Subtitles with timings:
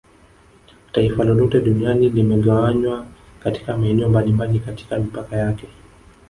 [0.91, 3.05] Taifa lolote duniani limegawanywa
[3.43, 5.67] katika maeneo mbalimbali katika mipaka yake